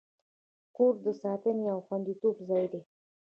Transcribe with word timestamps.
کور 0.75 0.93
د 1.05 1.07
ساتنې 1.21 1.65
او 1.73 1.79
خوندیتوب 1.85 2.35
ځای 2.49 2.65
دی. 2.71 2.81